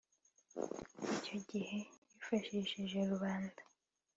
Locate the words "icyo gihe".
1.15-1.77